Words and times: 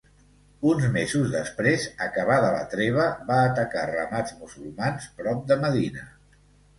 Uns 0.67 0.85
mesos 0.93 1.25
després, 1.33 1.83
acabada 2.05 2.47
la 2.55 2.63
treva, 2.71 3.05
va 3.27 3.37
atacar 3.49 3.83
ramats 3.91 4.33
musulmans 4.39 5.05
prop 5.21 5.45
de 5.53 5.59
Medina. 5.65 6.07